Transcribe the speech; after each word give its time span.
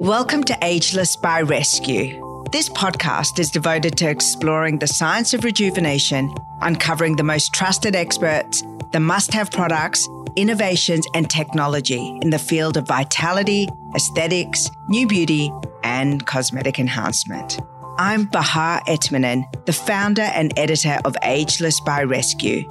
Welcome 0.00 0.44
to 0.44 0.58
Ageless 0.62 1.16
by 1.16 1.40
Rescue. 1.42 2.44
This 2.50 2.68
podcast 2.68 3.38
is 3.38 3.50
devoted 3.50 3.96
to 3.98 4.08
exploring 4.08 4.78
the 4.78 4.86
science 4.86 5.32
of 5.32 5.44
rejuvenation, 5.44 6.34
uncovering 6.60 7.16
the 7.16 7.22
most 7.22 7.54
trusted 7.54 7.94
experts, 7.94 8.62
the 8.92 9.00
must 9.00 9.32
have 9.32 9.50
products, 9.50 10.08
innovations, 10.36 11.06
and 11.14 11.30
technology 11.30 12.18
in 12.22 12.30
the 12.30 12.38
field 12.38 12.76
of 12.76 12.86
vitality, 12.86 13.68
aesthetics, 13.94 14.68
new 14.88 15.06
beauty, 15.06 15.50
and 15.82 16.26
cosmetic 16.26 16.78
enhancement. 16.78 17.60
I'm 17.96 18.24
Bahar 18.24 18.80
Etminan, 18.88 19.44
the 19.66 19.72
founder 19.72 20.22
and 20.22 20.56
editor 20.58 20.98
of 21.04 21.16
Ageless 21.22 21.80
by 21.80 22.02
Rescue 22.02 22.68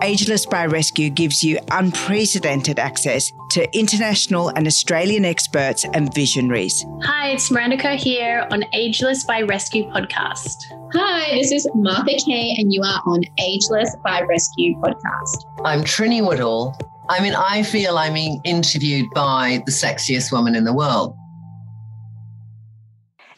Ageless 0.00 0.46
by 0.46 0.66
Rescue 0.66 1.10
gives 1.10 1.44
you 1.44 1.58
unprecedented 1.70 2.78
access 2.78 3.30
to 3.50 3.68
international 3.76 4.48
and 4.48 4.66
Australian 4.66 5.24
experts 5.24 5.84
and 5.92 6.12
visionaries. 6.14 6.84
Hi, 7.02 7.30
it's 7.30 7.50
Miranda 7.50 7.76
Kerr 7.76 7.94
here 7.94 8.48
on 8.50 8.64
Ageless 8.72 9.24
by 9.24 9.42
Rescue 9.42 9.84
podcast. 9.90 10.56
Hi, 10.94 11.36
this 11.36 11.52
is 11.52 11.68
Martha 11.74 12.16
Kay, 12.24 12.54
and 12.56 12.72
you 12.72 12.82
are 12.82 13.02
on 13.06 13.20
Ageless 13.38 13.94
by 14.02 14.22
Rescue 14.22 14.74
podcast. 14.80 15.44
I'm 15.64 15.82
Trinny 15.82 16.26
Woodall. 16.26 16.76
I 17.08 17.20
mean, 17.22 17.34
I 17.34 17.62
feel 17.62 17.98
I'm 17.98 18.14
being 18.14 18.40
interviewed 18.44 19.06
by 19.14 19.62
the 19.66 19.72
sexiest 19.72 20.32
woman 20.32 20.54
in 20.54 20.64
the 20.64 20.72
world. 20.72 21.14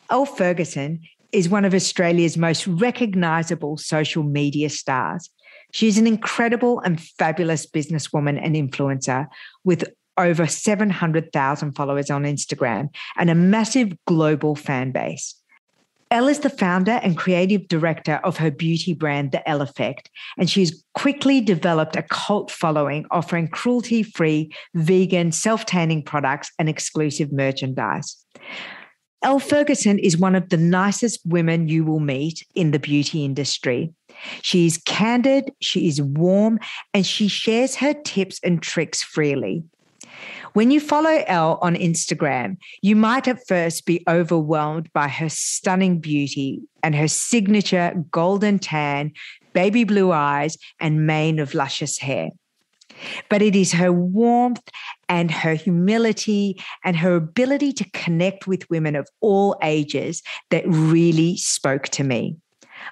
Elle 0.09 0.25
Ferguson 0.25 1.03
is 1.33 1.49
one 1.49 1.65
of 1.65 1.75
Australia's 1.75 2.39
most 2.39 2.67
recognisable 2.67 3.77
social 3.77 4.23
media 4.23 4.71
stars. 4.71 5.29
She's 5.75 5.99
an 5.99 6.07
incredible 6.07 6.79
and 6.81 7.01
fabulous 7.01 7.67
businesswoman 7.67 8.41
and 8.41 8.55
influencer 8.55 9.27
with 9.65 9.83
over 10.17 10.47
700,000 10.47 11.73
followers 11.73 12.11
on 12.13 12.23
Instagram 12.23 12.91
and 13.19 13.29
a 13.29 13.35
massive 13.35 13.93
global 14.07 14.55
fan 14.55 14.93
base. 14.93 15.35
Elle 16.13 16.29
is 16.29 16.39
the 16.39 16.51
founder 16.51 17.01
and 17.03 17.19
creative 17.19 17.67
director 17.67 18.21
of 18.23 18.37
her 18.37 18.53
beauty 18.53 18.95
brand, 18.95 19.33
The 19.33 19.49
Elle 19.49 19.63
Effect, 19.63 20.11
and 20.39 20.49
she's 20.49 20.85
quickly 20.95 21.41
developed 21.41 21.97
a 21.97 22.03
cult 22.03 22.53
following 22.53 23.05
offering 23.11 23.49
cruelty 23.49 24.05
free, 24.05 24.53
vegan, 24.75 25.33
self 25.33 25.67
tanning 25.67 26.05
products 26.05 26.53
and 26.57 26.69
exclusive 26.69 27.33
merchandise. 27.33 28.25
Elle 29.25 29.41
Ferguson 29.41 29.99
is 29.99 30.17
one 30.17 30.37
of 30.37 30.51
the 30.51 30.57
nicest 30.57 31.19
women 31.25 31.67
you 31.67 31.83
will 31.83 31.99
meet 31.99 32.47
in 32.55 32.71
the 32.71 32.79
beauty 32.79 33.25
industry. 33.25 33.93
She 34.43 34.67
is 34.67 34.79
candid, 34.85 35.53
she 35.61 35.89
is 35.89 36.01
warm, 36.01 36.59
and 36.93 37.07
she 37.07 37.29
shares 37.29 37.77
her 37.77 37.95
tips 37.95 38.41
and 38.43 38.63
tricks 38.63 39.03
freely. 39.03 39.65
When 40.53 40.71
you 40.71 40.81
follow 40.81 41.25
Elle 41.27 41.59
on 41.63 41.75
Instagram, 41.75 42.59
you 42.81 42.95
might 42.95 43.27
at 43.27 43.47
first 43.49 43.87
be 43.87 44.05
overwhelmed 44.09 44.93
by 44.93 45.09
her 45.09 45.29
stunning 45.29 45.99
beauty 45.99 46.63
and 46.83 46.95
her 46.95 47.09
signature 47.09 47.93
golden 48.11 48.61
tan, 48.61 49.13
baby 49.53 49.83
blue 49.83 50.13
eyes, 50.13 50.57
and 50.79 51.07
mane 51.07 51.41
of 51.41 51.55
luscious 51.55 51.99
hair. 51.99 52.31
But 53.29 53.43
it 53.43 53.57
is 53.57 53.73
her 53.73 53.93
warmth 53.93 54.63
and 55.09 55.31
her 55.31 55.55
humility 55.55 56.63
and 56.85 56.97
her 56.97 57.17
ability 57.17 57.73
to 57.73 57.91
connect 57.91 58.47
with 58.47 58.71
women 58.71 58.95
of 58.95 59.09
all 59.21 59.57
ages 59.63 60.23
that 60.51 60.65
really 60.67 61.37
spoke 61.37 61.89
to 61.89 62.05
me. 62.05 62.37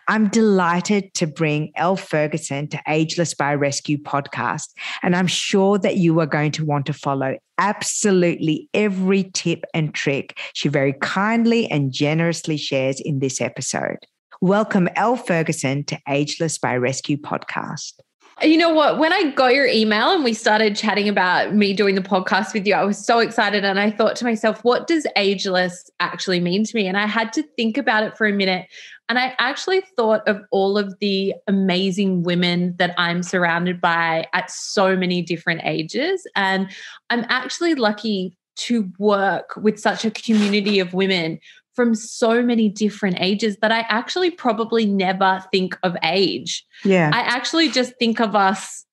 I'm 0.09 0.29
delighted 0.29 1.15
to 1.15 1.27
bring 1.27 1.73
Elle 1.77 1.97
Ferguson 1.97 2.69
to 2.69 2.81
Ageless 2.87 3.35
by 3.35 3.55
Rescue 3.55 3.98
podcast, 3.98 4.69
and 5.03 5.15
I'm 5.15 5.27
sure 5.27 5.79
that 5.79 5.97
you 5.97 6.19
are 6.21 6.27
going 6.27 6.53
to 6.53 6.65
want 6.65 6.87
to 6.87 6.93
follow 6.93 7.37
absolutely 7.59 8.69
every 8.75 9.31
tip 9.35 9.65
and 9.75 9.95
trick 9.95 10.39
she 10.55 10.69
very 10.69 10.95
kindly 10.95 11.70
and 11.70 11.93
generously 11.93 12.57
shares 12.57 13.01
in 13.01 13.20
this 13.20 13.41
episode. 13.41 13.98
Welcome, 14.41 14.89
Elle 14.97 15.17
Ferguson, 15.17 15.85
to 15.85 15.98
Ageless 16.09 16.59
by 16.59 16.77
Rescue 16.77 17.17
podcast. 17.17 17.92
You 18.41 18.57
know 18.57 18.70
what? 18.70 18.98
When 18.98 19.13
I 19.13 19.30
got 19.30 19.55
your 19.55 19.67
email 19.67 20.11
and 20.11 20.24
we 20.24 20.35
started 20.35 20.74
chatting 20.74 21.09
about 21.09 21.55
me 21.55 21.73
doing 21.74 21.95
the 21.95 22.01
podcast 22.01 22.55
with 22.55 22.67
you, 22.67 22.74
I 22.74 22.83
was 22.83 22.98
so 22.98 23.20
excited. 23.20 23.64
And 23.64 23.79
I 23.79 23.91
thought 23.91 24.17
to 24.17 24.24
myself, 24.24 24.64
what 24.64 24.89
does 24.89 25.07
ageless 25.17 25.89
actually 26.01 26.41
mean 26.41 26.64
to 26.64 26.74
me? 26.74 26.89
And 26.89 26.97
I 26.97 27.07
had 27.07 27.33
to 27.35 27.42
think 27.57 27.79
about 27.79 28.03
it 28.03 28.17
for 28.17 28.27
a 28.27 28.33
minute. 28.33 28.67
And 29.08 29.18
I 29.18 29.35
actually 29.39 29.83
thought 29.96 30.27
of 30.27 30.40
all 30.51 30.79
of 30.79 30.98
the 31.01 31.35
amazing 31.46 32.23
women 32.23 32.74
that 32.79 32.95
I'm 32.96 33.23
surrounded 33.23 33.80
by 33.80 34.27
at 34.33 34.51
so 34.51 34.96
many 34.96 35.23
different 35.23 35.61
ages. 35.64 36.27
And 36.35 36.70
I'm 37.11 37.27
actually 37.29 37.74
lucky 37.74 38.36
to 38.55 38.91
work 38.98 39.55
with 39.57 39.79
such 39.79 40.05
a 40.05 40.11
community 40.11 40.79
of 40.79 40.95
women 40.95 41.41
from 41.74 41.95
so 41.95 42.42
many 42.42 42.68
different 42.68 43.17
ages 43.18 43.57
that 43.62 43.73
I 43.73 43.80
actually 43.89 44.30
probably 44.30 44.86
never 44.86 45.42
think 45.51 45.77
of 45.83 45.96
age. 46.02 46.64
Yeah. 46.85 47.11
I 47.12 47.20
actually 47.20 47.70
just 47.70 47.95
think 47.98 48.20
of 48.20 48.36
us 48.36 48.85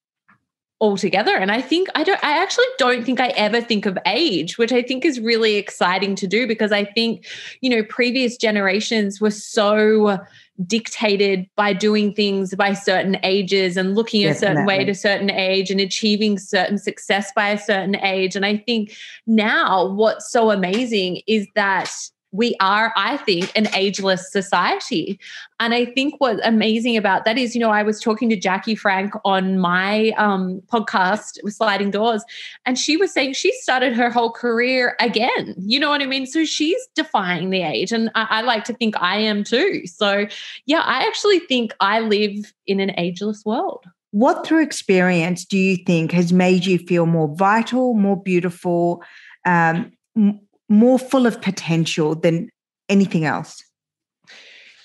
all 0.79 0.95
together 0.95 1.35
and 1.35 1.51
I 1.51 1.61
think 1.61 1.89
I 1.93 2.03
don't 2.03 2.23
I 2.23 2.41
actually 2.41 2.65
don't 2.77 3.05
think 3.05 3.19
I 3.19 3.27
ever 3.29 3.59
think 3.59 3.85
of 3.85 3.97
age, 4.05 4.57
which 4.57 4.71
I 4.71 4.81
think 4.81 5.03
is 5.03 5.19
really 5.19 5.55
exciting 5.55 6.15
to 6.15 6.27
do 6.27 6.47
because 6.47 6.71
I 6.71 6.85
think, 6.85 7.27
you 7.59 7.69
know, 7.69 7.83
previous 7.83 8.37
generations 8.37 9.19
were 9.19 9.31
so 9.31 10.19
dictated 10.65 11.49
by 11.55 11.73
doing 11.73 12.13
things 12.13 12.55
by 12.55 12.73
certain 12.73 13.17
ages 13.23 13.75
and 13.77 13.95
looking 13.95 14.23
Definitely. 14.23 14.47
a 14.47 14.49
certain 14.49 14.65
way 14.65 14.79
at 14.79 14.89
a 14.89 14.95
certain 14.95 15.29
age 15.29 15.69
and 15.69 15.81
achieving 15.81 16.39
certain 16.39 16.77
success 16.77 17.31
by 17.35 17.49
a 17.49 17.57
certain 17.57 17.95
age 17.97 18.35
and 18.35 18.45
I 18.45 18.57
think 18.57 18.95
now 19.27 19.87
what's 19.87 20.31
so 20.31 20.51
amazing 20.51 21.21
is 21.27 21.47
that 21.55 21.91
we 22.31 22.55
are, 22.59 22.93
I 22.95 23.17
think, 23.17 23.51
an 23.55 23.67
ageless 23.73 24.31
society. 24.31 25.19
And 25.59 25.73
I 25.73 25.85
think 25.85 26.15
what's 26.19 26.39
amazing 26.43 26.95
about 26.95 27.25
that 27.25 27.37
is, 27.37 27.55
you 27.55 27.59
know, 27.61 27.71
I 27.71 27.83
was 27.83 27.99
talking 27.99 28.29
to 28.29 28.35
Jackie 28.35 28.75
Frank 28.75 29.13
on 29.25 29.57
my 29.57 30.09
um, 30.11 30.61
podcast 30.71 31.39
Sliding 31.51 31.91
Doors, 31.91 32.23
and 32.65 32.77
she 32.77 32.97
was 32.97 33.11
saying 33.11 33.33
she 33.33 33.51
started 33.53 33.93
her 33.93 34.09
whole 34.09 34.31
career 34.31 34.95
again. 34.99 35.55
You 35.57 35.79
know 35.79 35.89
what 35.89 36.01
I 36.01 36.05
mean? 36.05 36.25
So 36.25 36.45
she's 36.45 36.79
defying 36.95 37.49
the 37.49 37.63
age. 37.63 37.91
And 37.91 38.11
I, 38.15 38.27
I 38.29 38.41
like 38.41 38.63
to 38.65 38.73
think 38.73 38.95
I 39.01 39.17
am 39.17 39.43
too. 39.43 39.81
So, 39.85 40.27
yeah, 40.65 40.81
I 40.81 41.05
actually 41.07 41.39
think 41.39 41.73
I 41.79 41.99
live 41.99 42.53
in 42.67 42.79
an 42.79 42.91
ageless 42.97 43.43
world. 43.43 43.85
What 44.11 44.45
through 44.45 44.63
experience 44.63 45.45
do 45.45 45.57
you 45.57 45.77
think 45.77 46.11
has 46.11 46.33
made 46.33 46.65
you 46.65 46.79
feel 46.79 47.05
more 47.05 47.33
vital, 47.35 47.93
more 47.93 48.21
beautiful? 48.21 49.03
Um, 49.45 49.91
more 50.69 50.99
full 50.99 51.25
of 51.25 51.41
potential 51.41 52.15
than 52.15 52.49
anything 52.87 53.25
else? 53.25 53.63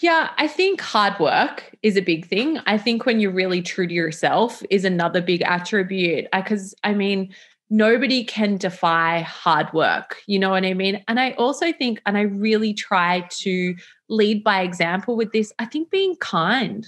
Yeah, 0.01 0.31
I 0.37 0.49
think 0.49 0.81
hard 0.81 1.19
work 1.19 1.75
is 1.83 1.97
a 1.97 2.03
big 2.03 2.27
thing. 2.27 2.59
I 2.67 2.77
think 2.77 3.07
when 3.07 3.21
you're 3.21 3.31
really 3.31 3.63
true 3.63 3.87
to 3.87 3.95
yourself 3.95 4.63
is 4.69 4.85
another 4.85 5.23
big 5.23 5.41
attribute. 5.43 6.27
Uh, 6.33 6.43
because, 6.43 6.75
I 6.85 6.93
mean, 6.93 7.33
nobody 7.71 8.23
can 8.23 8.57
defy 8.57 9.21
hard 9.21 9.73
work. 9.73 10.23
You 10.27 10.39
know 10.39 10.51
what 10.51 10.65
I 10.65 10.75
mean? 10.75 11.03
And 11.09 11.19
I 11.19 11.31
also 11.33 11.73
think, 11.73 12.03
and 12.05 12.19
I 12.19 12.23
really 12.23 12.75
try 12.75 13.27
to 13.39 13.75
lead 14.09 14.45
by 14.45 14.61
example 14.61 15.17
with 15.17 15.33
this, 15.33 15.53
I 15.59 15.65
think 15.65 15.91
being 15.91 16.17
kind. 16.17 16.87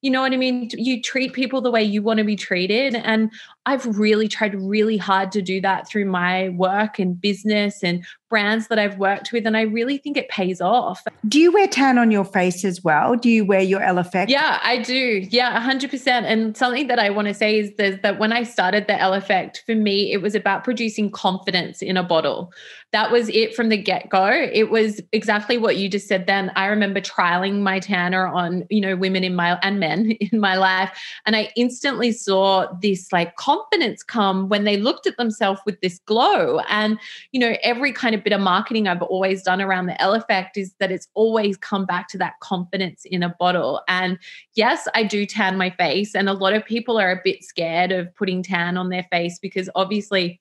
You 0.00 0.10
know 0.10 0.20
what 0.20 0.32
I 0.32 0.36
mean? 0.36 0.68
You 0.72 1.00
treat 1.00 1.32
people 1.32 1.60
the 1.60 1.70
way 1.70 1.82
you 1.82 2.02
want 2.02 2.18
to 2.18 2.24
be 2.24 2.36
treated. 2.36 2.94
And 2.94 3.30
I've 3.64 3.98
really 3.98 4.28
tried 4.28 4.54
really 4.54 4.96
hard 4.96 5.32
to 5.32 5.40
do 5.40 5.60
that 5.62 5.88
through 5.88 6.06
my 6.06 6.50
work 6.50 6.98
and 6.98 7.18
business 7.18 7.82
and 7.82 8.04
brands 8.34 8.66
that 8.66 8.80
I've 8.80 8.98
worked 8.98 9.30
with. 9.30 9.46
And 9.46 9.56
I 9.56 9.60
really 9.60 9.96
think 9.96 10.16
it 10.16 10.28
pays 10.28 10.60
off. 10.60 11.04
Do 11.28 11.38
you 11.38 11.52
wear 11.52 11.68
tan 11.68 11.98
on 11.98 12.10
your 12.10 12.24
face 12.24 12.64
as 12.64 12.82
well? 12.82 13.14
Do 13.14 13.30
you 13.30 13.44
wear 13.44 13.60
your 13.60 13.80
Effect? 13.84 14.28
Yeah, 14.28 14.58
I 14.64 14.78
do. 14.78 15.24
Yeah, 15.30 15.62
100%. 15.64 16.08
And 16.08 16.56
something 16.56 16.88
that 16.88 16.98
I 16.98 17.10
want 17.10 17.28
to 17.28 17.34
say 17.34 17.60
is 17.60 17.72
that 17.76 18.18
when 18.18 18.32
I 18.32 18.42
started 18.42 18.88
the 18.88 19.00
Elle 19.00 19.14
Effect, 19.14 19.62
for 19.64 19.76
me, 19.76 20.12
it 20.12 20.20
was 20.20 20.34
about 20.34 20.64
producing 20.64 21.12
confidence 21.12 21.80
in 21.80 21.96
a 21.96 22.02
bottle. 22.02 22.52
That 22.90 23.12
was 23.12 23.28
it 23.28 23.54
from 23.54 23.68
the 23.68 23.76
get 23.76 24.08
go. 24.08 24.26
It 24.26 24.70
was 24.70 25.00
exactly 25.12 25.58
what 25.58 25.76
you 25.76 25.88
just 25.88 26.08
said 26.08 26.26
then. 26.26 26.50
I 26.56 26.66
remember 26.66 27.00
trialing 27.00 27.60
my 27.60 27.78
tanner 27.78 28.26
on, 28.26 28.66
you 28.68 28.80
know, 28.80 28.96
women 28.96 29.22
in 29.22 29.36
my 29.36 29.58
and 29.62 29.78
men 29.78 30.10
in 30.32 30.40
my 30.40 30.56
life. 30.56 30.90
And 31.24 31.36
I 31.36 31.50
instantly 31.56 32.10
saw 32.10 32.66
this 32.82 33.12
like 33.12 33.36
confidence 33.36 34.02
come 34.02 34.48
when 34.48 34.64
they 34.64 34.76
looked 34.76 35.06
at 35.06 35.16
themselves 35.18 35.60
with 35.66 35.80
this 35.82 36.00
glow. 36.06 36.60
And, 36.68 36.98
you 37.30 37.38
know, 37.38 37.54
every 37.62 37.92
kind 37.92 38.14
of 38.14 38.23
bit 38.24 38.32
of 38.32 38.40
marketing 38.40 38.88
I've 38.88 39.02
always 39.02 39.42
done 39.42 39.60
around 39.60 39.86
the 39.86 40.00
Elle 40.00 40.14
Effect 40.14 40.56
is 40.56 40.74
that 40.80 40.90
it's 40.90 41.08
always 41.14 41.56
come 41.56 41.86
back 41.86 42.08
to 42.08 42.18
that 42.18 42.40
confidence 42.40 43.04
in 43.04 43.22
a 43.22 43.34
bottle. 43.38 43.82
And 43.86 44.18
yes, 44.54 44.88
I 44.94 45.04
do 45.04 45.26
tan 45.26 45.56
my 45.56 45.70
face. 45.70 46.14
And 46.14 46.28
a 46.28 46.32
lot 46.32 46.54
of 46.54 46.64
people 46.64 46.98
are 46.98 47.12
a 47.12 47.20
bit 47.22 47.44
scared 47.44 47.92
of 47.92 48.12
putting 48.16 48.42
tan 48.42 48.76
on 48.76 48.88
their 48.88 49.06
face 49.12 49.38
because 49.38 49.70
obviously 49.74 50.40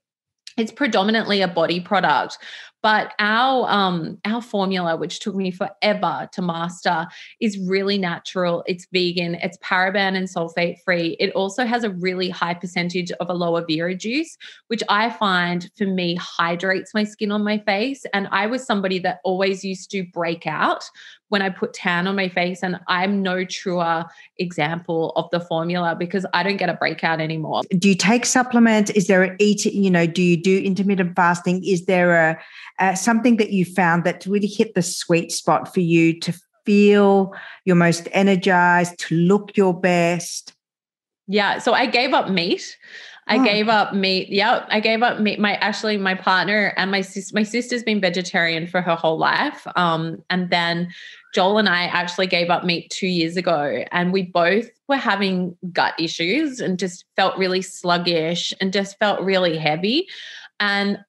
it's 0.58 0.72
predominantly 0.72 1.42
a 1.42 1.48
body 1.48 1.80
product 1.80 2.38
But 2.84 3.14
our 3.18 3.68
um 3.70 4.20
our 4.26 4.42
formula, 4.42 4.98
which 4.98 5.22
took 5.22 5.36
me 5.36 5.50
forever 5.50 6.30
to 6.34 6.42
master, 6.42 7.08
is 7.40 7.58
really 7.58 7.98
natural. 7.98 8.64
It's 8.68 8.86
vegan, 8.94 9.36
it's 9.36 9.58
paraben 9.58 10.16
and 10.16 10.28
sulfate 10.28 10.84
free. 10.84 11.16
It 11.20 11.32
also 11.32 11.66
has 11.66 11.84
a 11.86 11.90
really 11.90 12.30
high 12.30 12.54
percentage 12.54 13.12
of 13.14 13.30
aloe 13.30 13.64
vera 13.66 13.96
juice, 13.96 14.38
which 14.68 14.84
I 14.90 15.10
find 15.10 15.72
for 15.78 15.86
me 15.86 16.16
hydrates 16.16 16.94
my 16.94 17.06
skin 17.06 17.32
on 17.32 17.44
my 17.44 17.58
face. 17.60 18.06
And 18.14 18.28
I 18.32 18.48
was 18.48 18.66
somebody 18.66 19.00
that 19.00 19.22
always 19.24 19.64
used 19.64 19.90
to 19.92 20.04
break 20.14 20.46
out 20.46 20.84
when 21.30 21.42
I 21.42 21.50
put 21.50 21.74
tan 21.74 22.06
on 22.06 22.16
my 22.16 22.30
face. 22.30 22.62
And 22.62 22.80
I'm 22.88 23.24
no 23.24 23.44
truer 23.44 24.06
example 24.38 25.14
of 25.16 25.28
the 25.32 25.40
formula 25.40 25.96
because 25.98 26.28
I 26.32 26.44
don't 26.44 26.58
get 26.58 26.70
a 26.70 26.76
breakout 26.76 27.20
anymore. 27.20 27.62
Do 27.76 27.90
you 27.90 27.96
take 27.96 28.26
supplements? 28.26 28.92
Is 28.92 29.08
there 29.08 29.24
a 29.24 29.36
eat, 29.40 29.66
you 29.66 29.90
know, 29.90 30.06
do 30.06 30.22
you 30.22 30.38
do 30.38 30.60
intermittent 30.60 31.16
fasting? 31.16 31.64
Is 31.66 31.86
there 31.86 32.14
a, 32.14 32.40
uh, 32.80 32.96
something 32.96 33.38
that 33.38 33.52
you 33.52 33.66
found 33.66 34.04
that 34.04 34.26
really 34.26 34.48
hit 34.48 34.76
the 34.76 34.82
sweet 34.82 35.32
spot 35.32 35.74
for 35.74 35.80
you 35.80 36.20
to 36.22 36.34
feel 36.66 37.34
your 37.66 37.76
most 37.76 38.08
energized, 38.12 38.98
to 39.00 39.16
look 39.16 39.56
your 39.58 39.74
best? 39.74 40.54
Yeah. 41.28 41.60
So 41.60 41.74
I 41.74 41.86
gave 41.86 42.14
up 42.14 42.30
meat. 42.30 42.78
I 43.28 43.38
oh. 43.38 43.44
gave 43.44 43.70
up 43.70 43.94
meat. 43.94 44.30
Yep, 44.30 44.68
I 44.70 44.80
gave 44.80 45.02
up 45.02 45.20
meat. 45.20 45.40
My 45.40 45.56
actually 45.56 45.98
my 45.98 46.14
partner 46.14 46.74
and 46.76 46.92
my 46.92 47.02
sis, 47.02 47.34
my 47.34 47.44
sister's 47.44 47.84
been 47.84 48.02
vegetarian 48.02 48.68
for 48.68 48.82
her 48.82 48.96
whole 48.96 49.18
life. 49.18 49.66
Um, 49.76 50.22
and 50.30 50.50
then 50.50 50.94
Joel 51.34 51.58
and 51.58 51.70
I 51.70 51.84
actually 51.86 52.28
gave 52.28 52.50
up 52.50 52.66
meat 52.66 52.90
two 52.90 53.08
years 53.08 53.38
ago, 53.38 53.84
and 53.92 54.12
we 54.12 54.24
both 54.24 54.70
were 54.88 54.98
having 54.98 55.56
gut 55.72 55.94
issues 55.98 56.60
and 56.60 56.78
just 56.78 57.06
felt 57.16 57.38
really 57.38 57.62
sluggish 57.62 58.54
and 58.60 58.74
just 58.74 59.00
felt 59.00 59.22
really 59.22 59.58
heavy. 59.58 60.08
And 60.60 61.00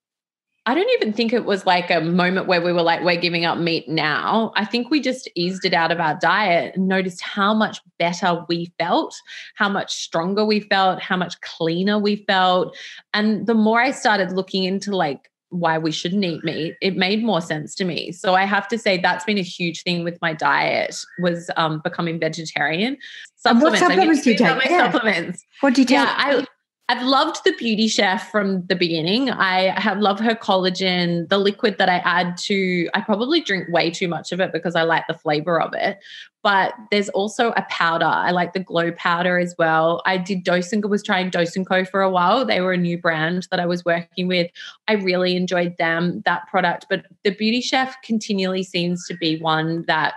I 0.66 0.74
don't 0.74 0.88
even 0.94 1.12
think 1.12 1.32
it 1.34 1.44
was 1.44 1.66
like 1.66 1.90
a 1.90 2.00
moment 2.00 2.46
where 2.46 2.62
we 2.62 2.72
were 2.72 2.82
like, 2.82 3.02
we're 3.02 3.20
giving 3.20 3.44
up 3.44 3.58
meat 3.58 3.86
now. 3.86 4.50
I 4.56 4.64
think 4.64 4.90
we 4.90 5.00
just 5.00 5.28
eased 5.34 5.66
it 5.66 5.74
out 5.74 5.92
of 5.92 6.00
our 6.00 6.18
diet 6.18 6.74
and 6.74 6.88
noticed 6.88 7.20
how 7.20 7.52
much 7.52 7.80
better 7.98 8.44
we 8.48 8.72
felt, 8.78 9.14
how 9.56 9.68
much 9.68 9.94
stronger 9.94 10.44
we 10.44 10.60
felt, 10.60 11.02
how 11.02 11.18
much 11.18 11.38
cleaner 11.42 11.98
we 11.98 12.24
felt. 12.26 12.74
And 13.12 13.46
the 13.46 13.54
more 13.54 13.80
I 13.80 13.90
started 13.90 14.32
looking 14.32 14.64
into 14.64 14.96
like 14.96 15.30
why 15.50 15.78
we 15.78 15.92
shouldn't 15.92 16.24
eat 16.24 16.42
meat 16.42 16.74
it 16.80 16.96
made 16.96 17.22
more 17.22 17.40
sense 17.40 17.76
to 17.76 17.84
me 17.84 18.10
so 18.10 18.34
i 18.34 18.44
have 18.44 18.66
to 18.66 18.76
say 18.76 18.98
that's 18.98 19.24
been 19.24 19.38
a 19.38 19.42
huge 19.42 19.82
thing 19.84 20.02
with 20.02 20.18
my 20.20 20.32
diet 20.32 20.96
was 21.20 21.48
um, 21.56 21.80
becoming 21.84 22.18
vegetarian 22.18 22.96
supplements, 23.36 23.80
what 23.80 23.88
supplements 23.88 24.22
do 24.22 24.32
you 24.32 24.36
take 24.36 24.56
my 24.56 24.66
yeah. 24.68 24.90
supplements 24.90 25.44
what 25.60 25.72
do 25.72 25.82
you 25.82 25.86
take 25.86 25.96
yeah, 25.96 26.14
I, 26.16 26.44
I've 26.90 27.02
loved 27.02 27.44
the 27.44 27.52
beauty 27.52 27.88
chef 27.88 28.30
from 28.30 28.66
the 28.66 28.76
beginning. 28.76 29.30
I 29.30 29.80
have 29.80 30.00
loved 30.00 30.20
her 30.20 30.34
collagen, 30.34 31.26
the 31.30 31.38
liquid 31.38 31.78
that 31.78 31.88
I 31.88 31.96
add 32.04 32.36
to, 32.44 32.90
I 32.92 33.00
probably 33.00 33.40
drink 33.40 33.70
way 33.70 33.90
too 33.90 34.06
much 34.06 34.32
of 34.32 34.40
it 34.40 34.52
because 34.52 34.76
I 34.76 34.82
like 34.82 35.06
the 35.06 35.14
flavor 35.14 35.58
of 35.58 35.72
it. 35.72 35.98
But 36.42 36.74
there's 36.90 37.08
also 37.08 37.52
a 37.52 37.64
powder. 37.70 38.04
I 38.04 38.32
like 38.32 38.52
the 38.52 38.60
glow 38.60 38.92
powder 38.92 39.38
as 39.38 39.54
well. 39.58 40.02
I 40.04 40.18
did 40.18 40.44
Dose 40.44 40.74
was 40.74 41.02
trying 41.02 41.30
Dose 41.30 41.56
Co 41.66 41.86
for 41.86 42.02
a 42.02 42.10
while. 42.10 42.44
They 42.44 42.60
were 42.60 42.74
a 42.74 42.76
new 42.76 42.98
brand 42.98 43.48
that 43.50 43.60
I 43.60 43.64
was 43.64 43.82
working 43.86 44.28
with. 44.28 44.50
I 44.86 44.92
really 44.92 45.36
enjoyed 45.36 45.78
them, 45.78 46.20
that 46.26 46.46
product. 46.48 46.84
But 46.90 47.06
the 47.24 47.30
beauty 47.30 47.62
chef 47.62 47.96
continually 48.02 48.62
seems 48.62 49.06
to 49.08 49.16
be 49.16 49.38
one 49.38 49.86
that 49.86 50.14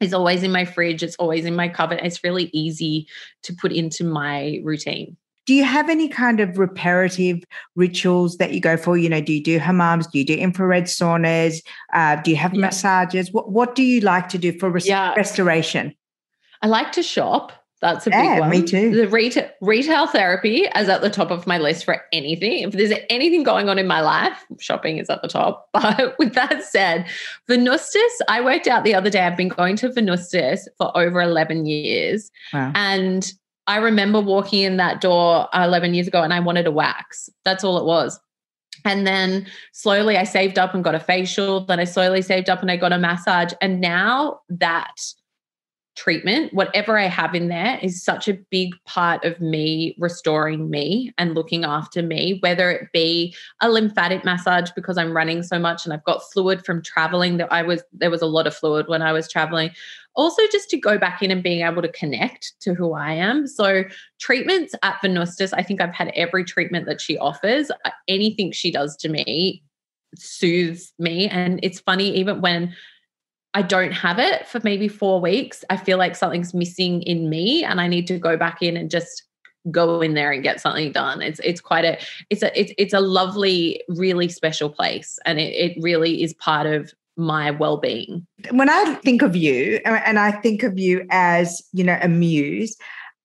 is 0.00 0.14
always 0.14 0.44
in 0.44 0.52
my 0.52 0.66
fridge. 0.66 1.02
It's 1.02 1.16
always 1.16 1.44
in 1.44 1.56
my 1.56 1.68
cupboard. 1.68 1.98
It's 2.00 2.22
really 2.22 2.48
easy 2.52 3.08
to 3.42 3.52
put 3.60 3.72
into 3.72 4.04
my 4.04 4.60
routine. 4.62 5.16
Do 5.46 5.54
you 5.54 5.64
have 5.64 5.88
any 5.88 6.08
kind 6.08 6.40
of 6.40 6.58
reparative 6.58 7.44
rituals 7.76 8.36
that 8.38 8.52
you 8.52 8.60
go 8.60 8.76
for? 8.76 8.98
You 8.98 9.08
know, 9.08 9.20
do 9.20 9.32
you 9.32 9.42
do 9.42 9.58
hammams? 9.58 10.10
Do 10.10 10.18
you 10.18 10.24
do 10.24 10.34
infrared 10.34 10.84
saunas? 10.84 11.62
Uh, 11.92 12.16
do 12.16 12.30
you 12.30 12.36
have 12.36 12.54
yeah. 12.54 12.60
massages? 12.60 13.32
What 13.32 13.50
What 13.50 13.74
do 13.74 13.82
you 13.82 14.00
like 14.00 14.28
to 14.30 14.38
do 14.38 14.58
for 14.58 14.76
yeah. 14.78 15.14
restoration? 15.14 15.94
I 16.62 16.66
like 16.66 16.92
to 16.92 17.02
shop. 17.02 17.52
That's 17.82 18.06
a 18.06 18.10
yeah, 18.10 18.34
big 18.34 18.40
one. 18.40 18.50
Me 18.50 18.62
too. 18.62 18.96
The 18.96 19.06
retail 19.06 19.48
retail 19.60 20.06
therapy 20.06 20.62
is 20.62 20.88
at 20.88 21.02
the 21.02 21.10
top 21.10 21.30
of 21.30 21.46
my 21.46 21.58
list 21.58 21.84
for 21.84 22.02
anything. 22.10 22.62
If 22.62 22.72
there's 22.72 22.98
anything 23.10 23.42
going 23.42 23.68
on 23.68 23.78
in 23.78 23.86
my 23.86 24.00
life, 24.00 24.44
shopping 24.58 24.96
is 24.96 25.10
at 25.10 25.20
the 25.22 25.28
top. 25.28 25.68
But 25.72 26.18
with 26.18 26.32
that 26.34 26.64
said, 26.64 27.06
Venustus, 27.46 28.20
I 28.28 28.40
worked 28.40 28.66
out 28.66 28.84
the 28.84 28.94
other 28.94 29.10
day. 29.10 29.20
I've 29.20 29.36
been 29.36 29.48
going 29.48 29.76
to 29.76 29.92
Venustus 29.92 30.66
for 30.78 30.96
over 30.96 31.20
11 31.20 31.66
years. 31.66 32.30
Wow. 32.52 32.72
And 32.74 33.30
I 33.66 33.78
remember 33.78 34.20
walking 34.20 34.62
in 34.62 34.76
that 34.76 35.00
door 35.00 35.48
uh, 35.54 35.64
11 35.64 35.94
years 35.94 36.06
ago 36.06 36.22
and 36.22 36.32
I 36.32 36.40
wanted 36.40 36.66
a 36.66 36.70
wax. 36.70 37.28
That's 37.44 37.64
all 37.64 37.78
it 37.78 37.84
was. 37.84 38.18
And 38.84 39.06
then 39.06 39.46
slowly 39.72 40.16
I 40.16 40.24
saved 40.24 40.58
up 40.58 40.74
and 40.74 40.84
got 40.84 40.94
a 40.94 41.00
facial. 41.00 41.64
Then 41.66 41.80
I 41.80 41.84
slowly 41.84 42.22
saved 42.22 42.48
up 42.48 42.62
and 42.62 42.70
I 42.70 42.76
got 42.76 42.92
a 42.92 42.98
massage. 42.98 43.52
And 43.60 43.80
now 43.80 44.40
that 44.48 44.94
treatment, 45.96 46.52
whatever 46.52 46.98
I 46.98 47.06
have 47.06 47.34
in 47.34 47.48
there, 47.48 47.78
is 47.82 48.02
such 48.02 48.28
a 48.28 48.38
big 48.50 48.74
part 48.84 49.24
of 49.24 49.40
me 49.40 49.96
restoring 49.98 50.70
me 50.70 51.12
and 51.18 51.34
looking 51.34 51.64
after 51.64 52.02
me, 52.02 52.38
whether 52.40 52.70
it 52.70 52.92
be 52.92 53.34
a 53.60 53.70
lymphatic 53.70 54.24
massage 54.24 54.70
because 54.76 54.98
I'm 54.98 55.16
running 55.16 55.42
so 55.42 55.58
much 55.58 55.84
and 55.84 55.92
I've 55.92 56.04
got 56.04 56.22
fluid 56.32 56.64
from 56.64 56.82
traveling 56.82 57.38
that 57.38 57.52
I 57.52 57.62
was 57.62 57.82
there 57.92 58.10
was 58.10 58.22
a 58.22 58.26
lot 58.26 58.46
of 58.46 58.54
fluid 58.54 58.88
when 58.88 59.02
I 59.02 59.12
was 59.12 59.28
traveling. 59.28 59.70
Also, 60.14 60.42
just 60.50 60.70
to 60.70 60.78
go 60.78 60.96
back 60.96 61.22
in 61.22 61.30
and 61.30 61.42
being 61.42 61.66
able 61.66 61.82
to 61.82 61.92
connect 61.92 62.54
to 62.60 62.74
who 62.74 62.94
I 62.94 63.12
am. 63.12 63.46
So, 63.46 63.84
treatments 64.18 64.74
at 64.82 65.00
Venustus, 65.02 65.52
I 65.52 65.62
think 65.62 65.80
I've 65.80 65.94
had 65.94 66.12
every 66.14 66.44
treatment 66.44 66.86
that 66.86 67.00
she 67.00 67.18
offers. 67.18 67.70
Uh, 67.70 67.90
anything 68.08 68.52
she 68.52 68.70
does 68.70 68.96
to 68.98 69.08
me 69.08 69.62
soothes 70.14 70.92
me. 70.98 71.28
And 71.28 71.60
it's 71.62 71.80
funny, 71.80 72.14
even 72.16 72.40
when 72.40 72.74
I 73.56 73.62
don't 73.62 73.92
have 73.92 74.18
it 74.18 74.46
for 74.46 74.60
maybe 74.62 74.86
four 74.86 75.18
weeks, 75.18 75.64
I 75.70 75.78
feel 75.78 75.96
like 75.96 76.14
something's 76.14 76.52
missing 76.52 77.00
in 77.04 77.30
me 77.30 77.64
and 77.64 77.80
I 77.80 77.88
need 77.88 78.06
to 78.08 78.18
go 78.18 78.36
back 78.36 78.60
in 78.60 78.76
and 78.76 78.90
just 78.90 79.22
go 79.70 80.02
in 80.02 80.12
there 80.12 80.30
and 80.30 80.42
get 80.42 80.60
something 80.60 80.92
done. 80.92 81.22
It's 81.22 81.40
it's 81.42 81.62
quite 81.62 81.86
a 81.86 81.98
it's 82.28 82.42
a 82.42 82.60
it's 82.60 82.74
it's 82.76 82.92
a 82.92 83.00
lovely, 83.00 83.80
really 83.88 84.28
special 84.28 84.68
place. 84.68 85.18
And 85.24 85.40
it, 85.40 85.54
it 85.54 85.82
really 85.82 86.22
is 86.22 86.34
part 86.34 86.66
of 86.66 86.92
my 87.16 87.50
well-being. 87.50 88.26
When 88.50 88.68
I 88.68 88.94
think 88.96 89.22
of 89.22 89.34
you, 89.34 89.80
and 89.86 90.18
I 90.18 90.32
think 90.32 90.62
of 90.62 90.78
you 90.78 91.06
as, 91.08 91.62
you 91.72 91.82
know, 91.82 91.98
a 92.02 92.08
muse, 92.08 92.76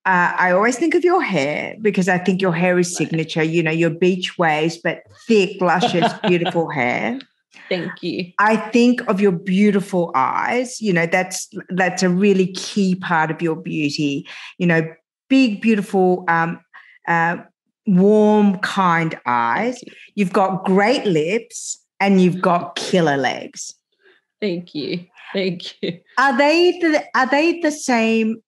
uh, 0.05 0.31
I 0.37 0.51
always 0.51 0.77
think 0.77 0.95
of 0.95 1.03
your 1.03 1.21
hair 1.21 1.75
because 1.81 2.07
I 2.07 2.19
think 2.19 2.41
your 2.41 2.53
hair 2.53 2.79
is 2.79 2.95
signature. 2.95 3.43
You 3.43 3.63
know, 3.63 3.71
your 3.71 3.89
beach 3.89 4.37
waves, 4.37 4.77
but 4.81 5.03
thick, 5.27 5.59
luscious, 5.61 6.13
beautiful 6.23 6.69
hair. 6.69 7.19
Thank 7.69 8.03
you. 8.03 8.31
I 8.39 8.57
think 8.57 9.01
of 9.07 9.21
your 9.21 9.31
beautiful 9.31 10.11
eyes. 10.15 10.81
You 10.81 10.93
know, 10.93 11.05
that's 11.05 11.49
that's 11.69 12.03
a 12.03 12.09
really 12.09 12.47
key 12.53 12.95
part 12.95 13.31
of 13.31 13.41
your 13.41 13.55
beauty. 13.55 14.27
You 14.57 14.67
know, 14.67 14.93
big, 15.29 15.61
beautiful, 15.61 16.25
um, 16.27 16.59
uh, 17.07 17.37
warm, 17.87 18.57
kind 18.59 19.17
eyes. 19.25 19.81
You. 19.83 19.93
You've 20.15 20.33
got 20.33 20.65
great 20.65 21.05
lips 21.05 21.81
and 21.99 22.21
you've 22.21 22.41
got 22.41 22.75
killer 22.75 23.17
legs. 23.17 23.73
Thank 24.39 24.73
you. 24.75 25.05
Thank 25.33 25.81
you. 25.81 25.99
Are 26.17 26.37
they 26.37 26.77
the 26.79 27.03
are 27.15 27.29
they 27.29 27.59
the 27.61 27.71
same 27.71 28.41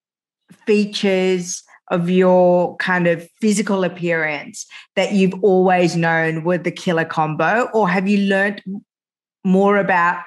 features 0.66 1.62
of 1.90 2.08
your 2.10 2.76
kind 2.76 3.06
of 3.06 3.28
physical 3.40 3.84
appearance 3.84 4.66
that 4.96 5.12
you've 5.12 5.34
always 5.42 5.96
known 5.96 6.42
were 6.44 6.58
the 6.58 6.70
killer 6.70 7.04
combo 7.04 7.68
or 7.74 7.88
have 7.88 8.08
you 8.08 8.18
learned 8.26 8.62
more 9.44 9.76
about 9.76 10.24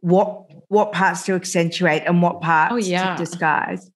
what 0.00 0.50
what 0.68 0.92
parts 0.92 1.24
to 1.24 1.34
accentuate 1.34 2.02
and 2.06 2.22
what 2.22 2.40
parts 2.40 2.72
oh, 2.72 2.76
yeah. 2.76 3.14
to 3.14 3.24
disguise? 3.24 3.90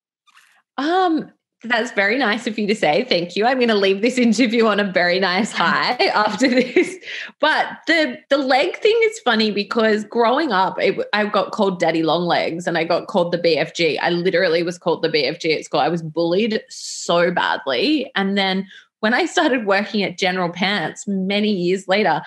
Um, 0.76 1.30
that's 1.64 1.90
very 1.90 2.18
nice 2.18 2.46
of 2.46 2.56
you 2.56 2.68
to 2.68 2.74
say. 2.74 3.04
Thank 3.04 3.34
you. 3.34 3.44
I'm 3.44 3.58
going 3.58 3.68
to 3.68 3.74
leave 3.74 4.00
this 4.00 4.16
interview 4.16 4.66
on 4.66 4.78
a 4.78 4.84
very 4.84 5.18
nice 5.18 5.50
high 5.52 5.96
after 6.14 6.48
this. 6.48 6.96
But 7.40 7.66
the 7.86 8.18
the 8.30 8.38
leg 8.38 8.76
thing 8.78 8.98
is 9.04 9.18
funny 9.20 9.50
because 9.50 10.04
growing 10.04 10.52
up, 10.52 10.80
it, 10.80 11.04
I 11.12 11.26
got 11.26 11.50
called 11.50 11.80
Daddy 11.80 12.02
Long 12.02 12.26
Legs 12.26 12.66
and 12.66 12.78
I 12.78 12.84
got 12.84 13.08
called 13.08 13.32
the 13.32 13.38
BFG. 13.38 13.98
I 14.00 14.10
literally 14.10 14.62
was 14.62 14.78
called 14.78 15.02
the 15.02 15.08
BFG 15.08 15.58
at 15.58 15.64
school. 15.64 15.80
I 15.80 15.88
was 15.88 16.02
bullied 16.02 16.62
so 16.68 17.32
badly. 17.32 18.10
And 18.14 18.38
then 18.38 18.66
when 19.00 19.14
I 19.14 19.26
started 19.26 19.66
working 19.66 20.02
at 20.02 20.16
General 20.16 20.50
Pants 20.50 21.06
many 21.08 21.50
years 21.50 21.88
later, 21.88 22.22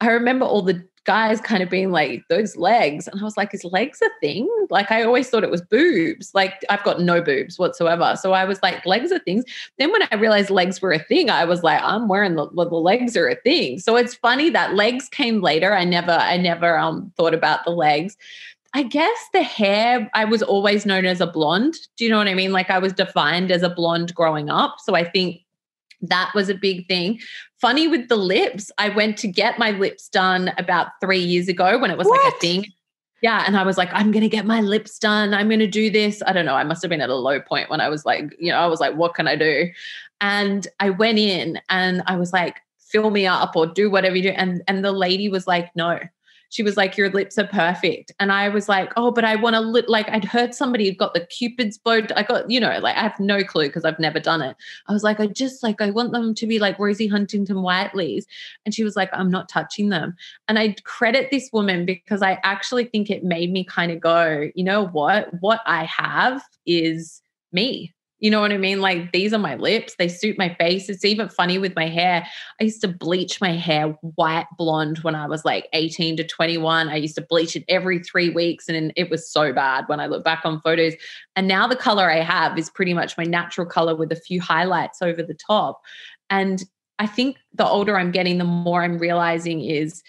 I 0.00 0.08
remember 0.08 0.44
all 0.44 0.62
the 0.62 0.86
guys 1.04 1.40
kind 1.40 1.62
of 1.62 1.70
being 1.70 1.90
like, 1.90 2.24
those 2.28 2.56
legs. 2.56 3.06
And 3.06 3.20
I 3.20 3.24
was 3.24 3.36
like, 3.36 3.54
is 3.54 3.64
legs 3.64 4.00
a 4.02 4.08
thing? 4.20 4.48
Like, 4.70 4.90
I 4.90 5.02
always 5.02 5.28
thought 5.28 5.44
it 5.44 5.50
was 5.50 5.62
boobs. 5.62 6.34
Like, 6.34 6.64
I've 6.70 6.82
got 6.82 7.00
no 7.00 7.20
boobs 7.20 7.58
whatsoever. 7.58 8.16
So 8.20 8.32
I 8.32 8.44
was 8.44 8.62
like, 8.62 8.84
legs 8.86 9.12
are 9.12 9.18
things. 9.18 9.44
Then 9.78 9.92
when 9.92 10.02
I 10.10 10.16
realized 10.16 10.50
legs 10.50 10.80
were 10.80 10.92
a 10.92 10.98
thing, 10.98 11.30
I 11.30 11.44
was 11.44 11.62
like, 11.62 11.80
I'm 11.82 12.08
wearing 12.08 12.36
the, 12.36 12.48
the 12.48 12.62
legs 12.62 13.16
are 13.16 13.28
a 13.28 13.36
thing. 13.36 13.78
So 13.78 13.96
it's 13.96 14.14
funny 14.14 14.50
that 14.50 14.74
legs 14.74 15.08
came 15.08 15.40
later. 15.40 15.74
I 15.74 15.84
never, 15.84 16.12
I 16.12 16.36
never 16.36 16.78
um, 16.78 17.12
thought 17.16 17.34
about 17.34 17.64
the 17.64 17.70
legs. 17.70 18.16
I 18.76 18.82
guess 18.82 19.28
the 19.32 19.42
hair, 19.42 20.10
I 20.14 20.24
was 20.24 20.42
always 20.42 20.84
known 20.84 21.04
as 21.04 21.20
a 21.20 21.28
blonde. 21.28 21.76
Do 21.96 22.04
you 22.04 22.10
know 22.10 22.18
what 22.18 22.26
I 22.26 22.34
mean? 22.34 22.50
Like 22.50 22.70
I 22.70 22.78
was 22.78 22.92
defined 22.92 23.52
as 23.52 23.62
a 23.62 23.68
blonde 23.68 24.12
growing 24.16 24.50
up. 24.50 24.78
So 24.80 24.96
I 24.96 25.04
think 25.04 25.43
that 26.08 26.32
was 26.34 26.48
a 26.48 26.54
big 26.54 26.86
thing. 26.86 27.20
Funny 27.60 27.88
with 27.88 28.08
the 28.08 28.16
lips, 28.16 28.70
I 28.78 28.88
went 28.90 29.16
to 29.18 29.28
get 29.28 29.58
my 29.58 29.70
lips 29.72 30.08
done 30.08 30.52
about 30.58 30.88
three 31.00 31.18
years 31.18 31.48
ago 31.48 31.78
when 31.78 31.90
it 31.90 31.98
was 31.98 32.06
What? 32.06 32.22
like 32.24 32.34
a 32.34 32.38
thing. 32.38 32.66
Yeah. 33.22 33.44
And 33.46 33.56
I 33.56 33.62
was 33.62 33.78
like, 33.78 33.88
I'm 33.92 34.10
going 34.10 34.22
to 34.22 34.28
get 34.28 34.44
my 34.44 34.60
lips 34.60 34.98
done. 34.98 35.32
I'm 35.32 35.48
going 35.48 35.60
to 35.60 35.66
do 35.66 35.88
this. 35.90 36.22
I 36.26 36.32
don't 36.34 36.44
know. 36.44 36.56
I 36.56 36.64
must 36.64 36.82
have 36.82 36.90
been 36.90 37.00
at 37.00 37.08
a 37.08 37.14
low 37.14 37.40
point 37.40 37.70
when 37.70 37.80
I 37.80 37.88
was 37.88 38.04
like, 38.04 38.36
you 38.38 38.50
know, 38.50 38.58
I 38.58 38.66
was 38.66 38.80
like, 38.80 38.94
what 38.96 39.14
can 39.14 39.26
I 39.26 39.34
do? 39.34 39.70
And 40.20 40.68
I 40.78 40.90
went 40.90 41.18
in 41.18 41.58
and 41.70 42.02
I 42.06 42.16
was 42.16 42.34
like, 42.34 42.58
fill 42.78 43.08
me 43.10 43.26
up 43.26 43.56
or 43.56 43.66
do 43.66 43.90
whatever 43.90 44.16
you 44.16 44.24
do. 44.24 44.28
And, 44.30 44.62
and 44.68 44.84
the 44.84 44.92
lady 44.92 45.30
was 45.30 45.46
like, 45.46 45.74
no. 45.74 46.00
She 46.54 46.62
was 46.62 46.76
like, 46.76 46.96
your 46.96 47.10
lips 47.10 47.36
are 47.36 47.48
perfect. 47.48 48.12
And 48.20 48.30
I 48.30 48.48
was 48.48 48.68
like, 48.68 48.92
oh, 48.96 49.10
but 49.10 49.24
I 49.24 49.34
want 49.34 49.54
to 49.54 49.60
lip. 49.60 49.86
Like 49.88 50.08
I'd 50.08 50.24
heard 50.24 50.54
somebody 50.54 50.86
had 50.86 50.96
got 50.96 51.12
the 51.12 51.26
Cupid's 51.26 51.78
bow. 51.78 52.02
I 52.14 52.22
got, 52.22 52.48
you 52.48 52.60
know, 52.60 52.78
like 52.78 52.96
I 52.96 53.02
have 53.02 53.18
no 53.18 53.42
clue 53.42 53.66
because 53.66 53.84
I've 53.84 53.98
never 53.98 54.20
done 54.20 54.40
it. 54.40 54.56
I 54.86 54.92
was 54.92 55.02
like, 55.02 55.18
I 55.18 55.26
just 55.26 55.64
like, 55.64 55.82
I 55.82 55.90
want 55.90 56.12
them 56.12 56.32
to 56.32 56.46
be 56.46 56.60
like 56.60 56.78
Rosie 56.78 57.08
Huntington 57.08 57.60
Whiteley's. 57.60 58.24
And 58.64 58.72
she 58.72 58.84
was 58.84 58.94
like, 58.94 59.10
I'm 59.12 59.32
not 59.32 59.48
touching 59.48 59.88
them. 59.88 60.14
And 60.46 60.56
I 60.56 60.76
credit 60.84 61.32
this 61.32 61.50
woman 61.52 61.86
because 61.86 62.22
I 62.22 62.38
actually 62.44 62.84
think 62.84 63.10
it 63.10 63.24
made 63.24 63.50
me 63.50 63.64
kind 63.64 63.90
of 63.90 63.98
go, 63.98 64.48
you 64.54 64.62
know 64.62 64.86
what? 64.86 65.30
What 65.40 65.60
I 65.66 65.86
have 65.86 66.40
is 66.66 67.20
me. 67.50 67.93
You 68.24 68.30
know 68.30 68.40
what 68.40 68.52
I 68.52 68.56
mean? 68.56 68.80
Like 68.80 69.12
these 69.12 69.34
are 69.34 69.38
my 69.38 69.54
lips. 69.54 69.96
They 69.98 70.08
suit 70.08 70.38
my 70.38 70.54
face. 70.54 70.88
It's 70.88 71.04
even 71.04 71.28
funny 71.28 71.58
with 71.58 71.76
my 71.76 71.88
hair. 71.88 72.26
I 72.58 72.64
used 72.64 72.80
to 72.80 72.88
bleach 72.88 73.38
my 73.38 73.52
hair 73.52 73.88
white 74.14 74.46
blonde 74.56 75.00
when 75.00 75.14
I 75.14 75.26
was 75.26 75.44
like 75.44 75.68
18 75.74 76.16
to 76.16 76.24
21. 76.24 76.88
I 76.88 76.96
used 76.96 77.16
to 77.16 77.26
bleach 77.28 77.54
it 77.54 77.64
every 77.68 77.98
three 77.98 78.30
weeks. 78.30 78.66
And 78.66 78.94
it 78.96 79.10
was 79.10 79.30
so 79.30 79.52
bad 79.52 79.84
when 79.88 80.00
I 80.00 80.06
look 80.06 80.24
back 80.24 80.40
on 80.46 80.62
photos. 80.62 80.94
And 81.36 81.46
now 81.46 81.66
the 81.66 81.76
color 81.76 82.10
I 82.10 82.22
have 82.22 82.58
is 82.58 82.70
pretty 82.70 82.94
much 82.94 83.18
my 83.18 83.24
natural 83.24 83.66
color 83.66 83.94
with 83.94 84.10
a 84.10 84.16
few 84.16 84.40
highlights 84.40 85.02
over 85.02 85.22
the 85.22 85.34
top. 85.34 85.82
And 86.30 86.64
I 86.98 87.06
think 87.06 87.36
the 87.52 87.66
older 87.66 87.98
I'm 87.98 88.10
getting, 88.10 88.38
the 88.38 88.44
more 88.44 88.84
I'm 88.84 88.96
realizing 88.96 89.60
is 89.60 90.02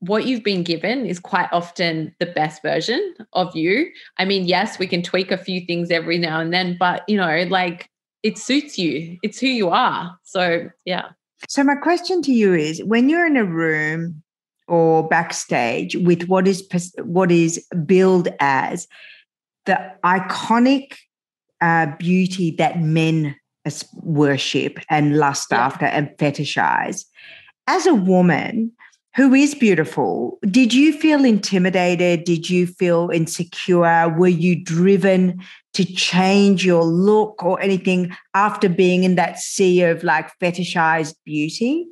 what 0.00 0.26
you've 0.26 0.44
been 0.44 0.62
given 0.62 1.06
is 1.06 1.18
quite 1.18 1.48
often 1.52 2.14
the 2.20 2.26
best 2.26 2.62
version 2.62 3.14
of 3.32 3.54
you. 3.56 3.90
I 4.18 4.24
mean, 4.24 4.44
yes, 4.44 4.78
we 4.78 4.86
can 4.86 5.02
tweak 5.02 5.30
a 5.30 5.38
few 5.38 5.64
things 5.64 5.90
every 5.90 6.18
now 6.18 6.40
and 6.40 6.52
then, 6.52 6.76
but 6.78 7.02
you 7.08 7.16
know, 7.16 7.44
like 7.48 7.88
it 8.22 8.38
suits 8.38 8.78
you. 8.78 9.18
It's 9.22 9.38
who 9.38 9.46
you 9.46 9.70
are. 9.70 10.18
So, 10.24 10.68
yeah. 10.84 11.10
So 11.48 11.62
my 11.64 11.76
question 11.76 12.22
to 12.22 12.32
you 12.32 12.54
is 12.54 12.82
when 12.84 13.08
you're 13.08 13.26
in 13.26 13.36
a 13.36 13.44
room 13.44 14.22
or 14.68 15.06
backstage 15.08 15.96
with 15.96 16.24
what 16.24 16.48
is 16.48 16.66
what 16.98 17.30
is 17.30 17.64
billed 17.84 18.28
as 18.40 18.88
the 19.64 19.78
iconic 20.04 20.94
uh, 21.60 21.86
beauty 21.98 22.50
that 22.52 22.80
men 22.80 23.36
worship 24.02 24.78
and 24.90 25.16
lust 25.16 25.48
Yeah. 25.50 25.66
after 25.66 25.86
and 25.86 26.08
fetishize, 26.18 27.04
as 27.66 27.86
a 27.86 27.94
woman 27.94 28.72
who 29.16 29.34
is 29.34 29.54
beautiful, 29.54 30.38
did 30.50 30.74
you 30.74 30.92
feel 30.92 31.24
intimidated? 31.24 32.24
Did 32.24 32.50
you 32.50 32.66
feel 32.66 33.10
insecure? 33.10 34.08
Were 34.10 34.28
you 34.28 34.62
driven 34.62 35.42
to 35.72 35.84
change 35.84 36.64
your 36.64 36.84
look 36.84 37.42
or 37.42 37.60
anything 37.60 38.14
after 38.34 38.68
being 38.68 39.04
in 39.04 39.14
that 39.14 39.38
sea 39.38 39.82
of 39.82 40.04
like 40.04 40.30
fetishized 40.38 41.14
beauty? 41.24 41.86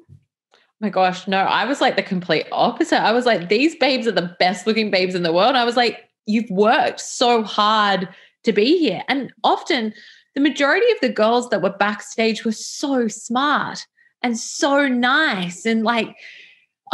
my 0.85 0.91
gosh, 0.91 1.27
no, 1.27 1.39
I 1.39 1.65
was 1.65 1.81
like 1.81 1.97
the 1.97 2.03
complete 2.03 2.47
opposite. 2.53 3.01
I 3.01 3.13
was 3.13 3.25
like, 3.25 3.49
these 3.49 3.75
babes 3.77 4.07
are 4.07 4.13
the 4.13 4.37
best 4.39 4.67
looking 4.67 4.91
babes 4.91 5.15
in 5.15 5.23
the 5.23 5.33
world. 5.33 5.57
I 5.57 5.65
was 5.65 5.79
like, 5.79 6.11
you've 6.27 6.51
worked 6.51 7.01
so 7.01 7.43
hard 7.43 8.07
to 8.43 8.53
be 8.53 8.79
here. 8.79 9.03
And 9.09 9.33
often 9.43 9.95
the 10.35 10.43
majority 10.43 10.91
of 10.93 11.01
the 11.01 11.09
girls 11.09 11.49
that 11.49 11.63
were 11.63 11.75
backstage 11.79 12.45
were 12.45 12.53
so 12.53 13.09
smart 13.09 13.87
and 14.23 14.39
so 14.39 14.87
nice 14.87 15.65
and 15.65 15.85
like, 15.85 16.17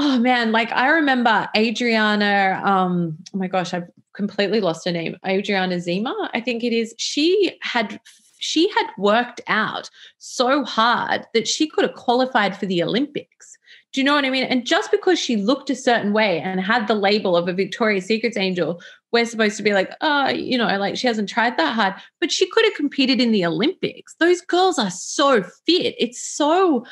oh 0.01 0.19
man, 0.19 0.51
like 0.51 0.73
I 0.73 0.89
remember 0.89 1.47
Adriana, 1.55 2.61
um, 2.65 3.19
oh 3.35 3.39
my 3.39 3.49
gosh, 3.49 3.75
I've 3.75 3.89
completely 4.15 4.61
lost 4.61 4.87
her 4.87 4.93
name. 4.93 5.17
Adriana 5.27 5.79
Zima, 5.79 6.31
I 6.33 6.41
think 6.41 6.65
it 6.65 6.73
is. 6.73 6.95
She 6.97 7.59
had 7.61 8.01
she 8.39 8.71
had 8.71 8.87
worked 8.97 9.43
out 9.47 9.91
so 10.17 10.65
hard 10.65 11.27
that 11.35 11.47
she 11.47 11.69
could 11.69 11.85
have 11.85 11.95
qualified 11.95 12.57
for 12.57 12.65
the 12.65 12.83
Olympics. 12.83 13.59
Do 13.93 14.01
you 14.01 14.05
know 14.05 14.15
what 14.15 14.25
I 14.25 14.31
mean? 14.31 14.45
And 14.45 14.65
just 14.65 14.91
because 14.91 15.19
she 15.19 15.37
looked 15.37 15.69
a 15.69 15.77
certain 15.77 16.15
way 16.15 16.41
and 16.41 16.61
had 16.61 16.87
the 16.87 16.95
label 16.95 17.37
of 17.37 17.49
a 17.49 17.53
Victoria's 17.53 18.07
Secrets 18.07 18.39
angel, 18.39 18.81
we're 19.13 19.27
supposed 19.27 19.59
to 19.59 19.63
be 19.63 19.75
like, 19.75 19.93
oh, 20.01 20.31
you 20.31 20.57
know, 20.57 20.79
like 20.79 20.97
she 20.97 21.09
hasn't 21.09 21.29
tried 21.29 21.59
that 21.59 21.75
hard, 21.75 21.95
but 22.21 22.33
she 22.33 22.49
could 22.49 22.65
have 22.65 22.75
competed 22.75 23.21
in 23.21 23.33
the 23.33 23.45
Olympics. 23.45 24.15
Those 24.19 24.41
girls 24.41 24.79
are 24.79 24.91
so 24.91 25.43
fit. 25.43 25.97
It's 25.99 26.23
so 26.23 26.87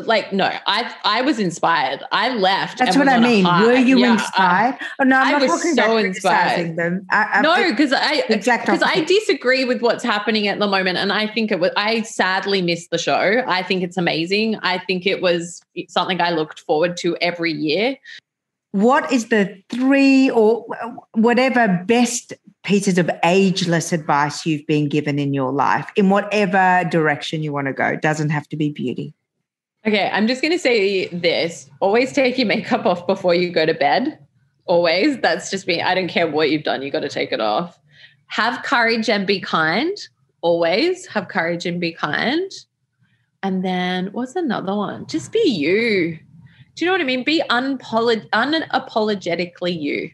like 0.00 0.32
no, 0.32 0.50
I 0.66 0.94
I 1.04 1.20
was 1.22 1.38
inspired. 1.38 2.02
I 2.12 2.30
left. 2.34 2.78
That's 2.78 2.96
what 2.96 3.08
I 3.08 3.18
mean. 3.20 3.44
Were 3.44 3.74
you 3.74 3.98
Yeah, 3.98 4.08
I- 4.08 4.12
inspired? 4.14 4.74
Um, 4.74 4.78
oh 5.00 5.04
no, 5.04 5.16
I'm 5.18 5.26
I 5.26 5.30
not 5.32 5.40
was 5.42 5.50
talking 5.50 5.74
so 5.74 5.84
about 5.84 6.04
inspired. 6.04 6.76
them. 6.76 7.06
I, 7.10 7.24
I, 7.34 7.40
no, 7.42 7.70
because 7.70 7.92
I 7.92 8.22
because 8.26 8.82
I 8.82 9.04
disagree 9.04 9.64
with 9.64 9.82
what's 9.82 10.02
happening 10.02 10.48
at 10.48 10.58
the 10.58 10.66
moment, 10.66 10.98
and 10.98 11.12
I 11.12 11.26
think 11.26 11.52
it 11.52 11.60
was. 11.60 11.70
I 11.76 12.02
sadly 12.02 12.62
missed 12.62 12.90
the 12.90 12.98
show. 12.98 13.42
I 13.46 13.62
think 13.62 13.82
it's 13.82 13.96
amazing. 13.98 14.56
I 14.62 14.78
think 14.78 15.06
it 15.06 15.20
was 15.20 15.62
something 15.88 16.20
I 16.20 16.30
looked 16.30 16.60
forward 16.60 16.96
to 16.98 17.16
every 17.20 17.52
year. 17.52 17.96
what 18.72 19.12
is 19.12 19.28
the 19.28 19.54
three 19.68 20.30
or 20.30 20.64
whatever 21.14 21.84
best 21.86 22.32
pieces 22.64 22.96
of 22.96 23.10
ageless 23.22 23.92
advice 23.92 24.46
you've 24.46 24.66
been 24.66 24.88
given 24.88 25.18
in 25.18 25.34
your 25.34 25.52
life 25.52 25.90
in 25.96 26.08
whatever 26.08 26.82
direction 26.90 27.42
you 27.42 27.52
want 27.52 27.66
to 27.66 27.74
go? 27.74 27.96
Doesn't 27.96 28.30
have 28.30 28.48
to 28.48 28.56
be 28.56 28.70
beauty. 28.70 29.12
Okay, 29.86 30.08
I'm 30.12 30.28
just 30.28 30.42
going 30.42 30.52
to 30.52 30.58
say 30.58 31.08
this: 31.08 31.68
always 31.80 32.12
take 32.12 32.38
your 32.38 32.46
makeup 32.46 32.86
off 32.86 33.06
before 33.06 33.34
you 33.34 33.50
go 33.50 33.66
to 33.66 33.74
bed. 33.74 34.18
Always. 34.66 35.18
That's 35.18 35.50
just 35.50 35.66
me. 35.66 35.82
I 35.82 35.94
don't 35.94 36.08
care 36.08 36.28
what 36.28 36.50
you've 36.50 36.62
done. 36.62 36.82
You 36.82 36.90
got 36.90 37.00
to 37.00 37.08
take 37.08 37.32
it 37.32 37.40
off. 37.40 37.78
Have 38.28 38.62
courage 38.62 39.10
and 39.10 39.26
be 39.26 39.40
kind. 39.40 39.96
Always 40.40 41.06
have 41.06 41.28
courage 41.28 41.66
and 41.66 41.80
be 41.80 41.92
kind. 41.92 42.50
And 43.42 43.64
then 43.64 44.06
what's 44.12 44.36
another 44.36 44.74
one? 44.74 45.06
Just 45.06 45.32
be 45.32 45.40
you. 45.48 46.18
Do 46.74 46.84
you 46.84 46.86
know 46.86 46.92
what 46.92 47.00
I 47.00 47.04
mean? 47.04 47.24
Be 47.24 47.42
unapolog- 47.50 48.30
unapologetically 48.30 49.78
you. 49.78 50.10